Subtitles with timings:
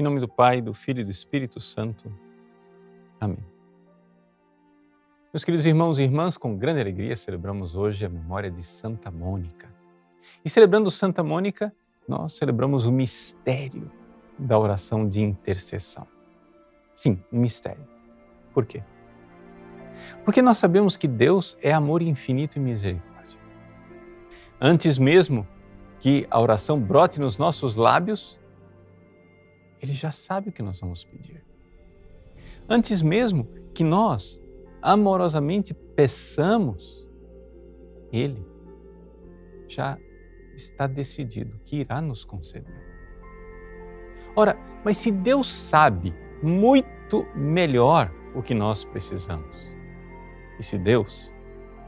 [0.00, 2.10] Em nome do Pai, do Filho e do Espírito Santo.
[3.20, 3.44] Amém.
[5.30, 9.70] Meus queridos irmãos e irmãs, com grande alegria celebramos hoje a memória de Santa Mônica.
[10.42, 11.70] E celebrando Santa Mônica,
[12.08, 13.92] nós celebramos o mistério
[14.38, 16.08] da oração de intercessão.
[16.94, 17.86] Sim, um mistério.
[18.54, 18.82] Por quê?
[20.24, 23.38] Porque nós sabemos que Deus é amor infinito e misericórdia.
[24.58, 25.46] Antes mesmo
[25.98, 28.39] que a oração brote nos nossos lábios,
[29.80, 31.42] Ele já sabe o que nós vamos pedir.
[32.68, 34.40] Antes mesmo que nós
[34.82, 37.06] amorosamente peçamos,
[38.12, 38.46] Ele
[39.66, 39.98] já
[40.54, 42.88] está decidido que irá nos conceder.
[44.36, 49.56] Ora, mas se Deus sabe muito melhor o que nós precisamos,
[50.58, 51.32] e se Deus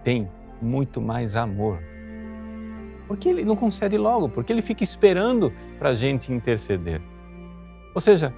[0.03, 0.31] tem
[0.61, 1.83] muito mais amor,
[3.07, 4.29] por que Ele não concede logo?
[4.29, 7.03] Porque Ele fica esperando para a gente interceder.
[7.95, 8.35] Ou seja,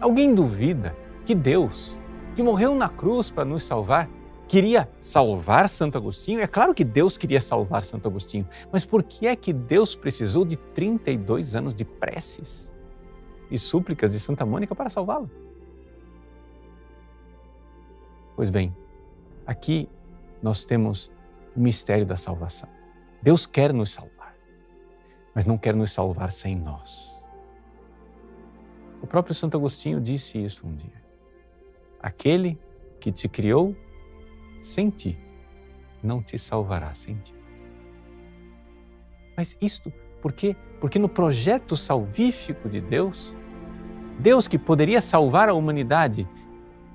[0.00, 1.98] alguém duvida que Deus,
[2.34, 4.08] que morreu na cruz para nos salvar,
[4.48, 6.40] queria salvar Santo Agostinho?
[6.40, 10.44] É claro que Deus queria salvar Santo Agostinho, mas por que é que Deus precisou
[10.44, 12.72] de 32 anos de preces
[13.50, 15.30] e súplicas de Santa Mônica para salvá-lo?
[18.36, 18.76] Pois bem,
[19.46, 19.88] aqui
[20.42, 21.10] nós temos
[21.56, 22.68] o mistério da salvação.
[23.22, 24.34] Deus quer nos salvar,
[25.34, 27.23] mas não quer nos salvar sem nós.
[29.04, 31.04] O próprio Santo Agostinho disse isso um dia.
[32.00, 32.58] Aquele
[32.98, 33.76] que te criou
[34.62, 35.18] sem ti
[36.02, 37.34] não te salvará sem ti.
[39.36, 40.56] Mas isto por quê?
[40.80, 43.36] Porque no projeto salvífico de Deus,
[44.18, 46.26] Deus que poderia salvar a humanidade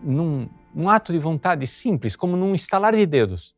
[0.02, 3.56] num, num ato de vontade simples, como num estalar de dedos,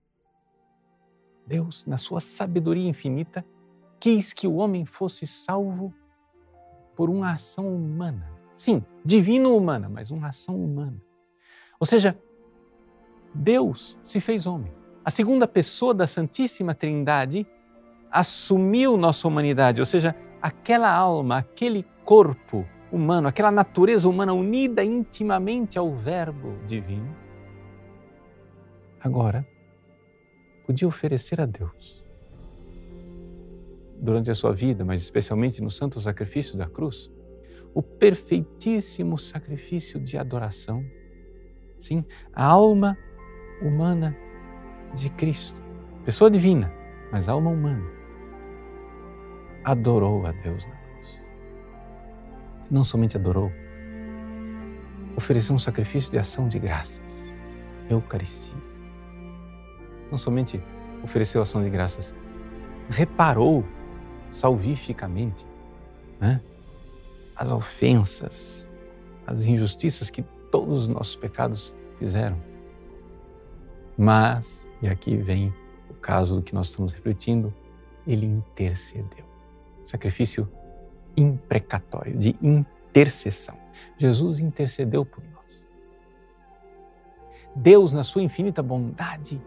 [1.48, 3.46] Deus, na sua sabedoria infinita,
[3.98, 5.94] quis que o homem fosse salvo
[6.98, 8.41] por uma ação humana.
[8.62, 11.02] Sim, divino-humana, mas uma ação humana.
[11.80, 12.16] Ou seja,
[13.34, 14.72] Deus se fez homem.
[15.04, 17.48] A segunda pessoa da Santíssima Trindade
[18.12, 25.80] assumiu nossa humanidade, ou seja, aquela alma, aquele corpo humano, aquela natureza humana unida intimamente
[25.80, 27.18] ao Verbo divino.
[29.00, 29.44] Agora,
[30.68, 32.06] podia oferecer a Deus
[34.00, 37.10] durante a sua vida, mas especialmente no santo sacrifício da cruz,
[37.74, 40.86] o perfeitíssimo sacrifício de adoração
[41.82, 42.96] Sim, a alma
[43.60, 44.16] humana
[44.94, 45.64] de Cristo,
[46.06, 46.72] pessoa divina,
[47.12, 47.84] mas alma humana,
[49.64, 51.28] adorou a Deus na cruz.
[52.70, 53.52] Não somente adorou,
[55.18, 57.36] ofereceu um sacrifício de ação de graças,
[57.90, 58.58] Eucaristia.
[60.12, 60.64] Não somente
[61.02, 62.16] ofereceu ação de graças,
[62.92, 63.66] reparou
[64.30, 65.48] salvificamente
[66.20, 66.40] né,
[67.42, 68.70] as ofensas,
[69.26, 70.22] as injustiças que
[70.52, 72.40] todos os nossos pecados fizeram.
[73.98, 75.52] Mas, e aqui vem
[75.90, 77.52] o caso do que nós estamos refletindo,
[78.06, 79.26] ele intercedeu.
[79.84, 80.48] Sacrifício
[81.18, 83.58] imprecatório, de intercessão.
[83.98, 85.66] Jesus intercedeu por nós.
[87.56, 89.42] Deus, na sua infinita bondade,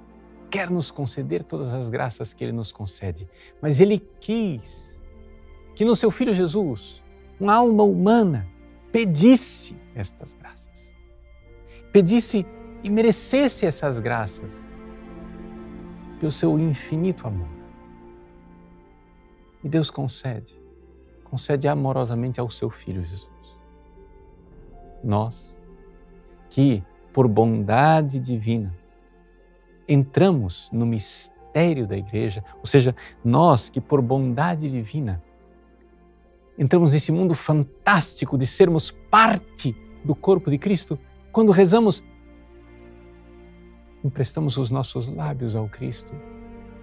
[0.51, 3.29] quer nos conceder todas as graças que Ele nos concede,
[3.63, 5.01] mas Ele quis
[5.77, 7.04] que no seu Filho Jesus,
[7.39, 8.47] uma alma humana,
[8.93, 10.95] pedisse estas graças
[11.95, 12.45] pedisse
[12.83, 14.69] e merecesse essas graças
[16.19, 17.47] pelo seu infinito amor.
[19.63, 20.61] E Deus concede,
[21.23, 23.31] concede amorosamente ao seu Filho Jesus.
[25.05, 25.57] Nós,
[26.51, 28.75] que por bondade divina
[29.87, 32.93] entramos no mistério da igreja, ou seja,
[33.25, 35.23] nós que por bondade divina
[36.59, 40.99] entramos nesse mundo fantástico de sermos parte do corpo de Cristo,
[41.33, 42.05] quando rezamos,
[44.05, 46.15] emprestamos os nossos lábios ao Cristo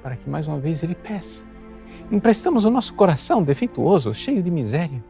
[0.01, 1.45] para que mais uma vez Ele peça.
[2.11, 5.03] Emprestamos o nosso coração defeituoso, cheio de miséria,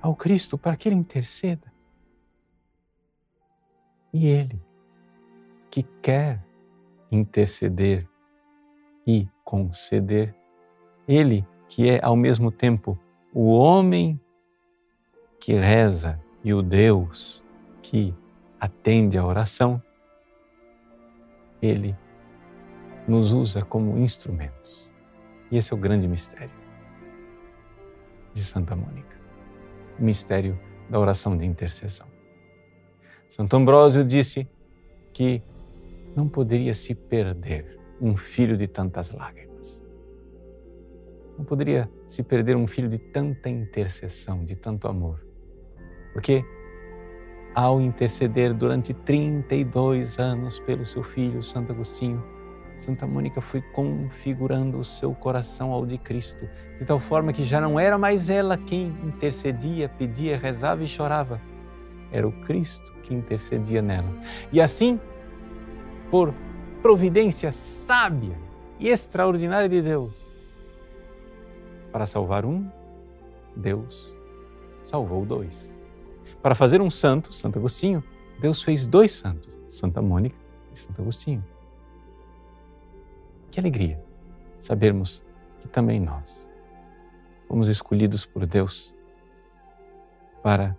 [0.00, 1.72] ao Cristo para que Ele interceda.
[4.12, 4.60] E Ele,
[5.70, 6.44] que quer
[7.10, 8.08] interceder
[9.06, 10.34] e conceder,
[11.06, 12.98] Ele que é ao mesmo tempo
[13.38, 14.18] o homem
[15.38, 17.44] que reza e o Deus
[17.82, 18.14] que
[18.58, 19.82] atende à oração,
[21.60, 21.94] Ele
[23.06, 24.90] nos usa como instrumentos.
[25.50, 26.50] E esse é o grande mistério
[28.32, 29.16] de Santa Mônica
[29.98, 32.06] o mistério da oração de intercessão.
[33.28, 34.48] Santo Ambrósio disse
[35.12, 35.42] que
[36.14, 39.45] não poderia se perder um filho de tantas lágrimas.
[41.36, 45.24] Não poderia se perder um filho de tanta intercessão, de tanto amor.
[46.12, 46.44] Porque
[47.54, 52.22] ao interceder durante 32 anos pelo seu filho Santo Agostinho,
[52.76, 56.46] Santa Mônica foi configurando o seu coração ao de Cristo,
[56.78, 61.40] de tal forma que já não era mais ela quem intercedia, pedia, rezava e chorava.
[62.12, 64.08] Era o Cristo que intercedia nela.
[64.52, 65.00] E assim,
[66.10, 66.34] por
[66.82, 68.38] providência sábia
[68.78, 70.35] e extraordinária de Deus,
[71.96, 72.70] para salvar um,
[73.56, 74.12] Deus
[74.84, 75.80] salvou dois.
[76.42, 78.04] Para fazer um santo, Santo Agostinho,
[78.38, 80.36] Deus fez dois santos, Santa Mônica
[80.70, 81.42] e Santo Agostinho.
[83.50, 83.98] Que alegria
[84.58, 85.24] sabermos
[85.58, 86.46] que também nós
[87.48, 88.94] fomos escolhidos por Deus
[90.42, 90.76] para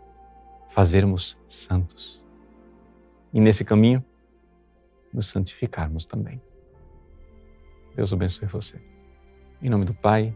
[0.69, 2.23] fazermos santos.
[3.33, 4.05] E nesse caminho,
[5.11, 6.39] nos santificarmos também.
[7.95, 8.79] Deus abençoe você.
[9.59, 10.35] Em nome do Pai,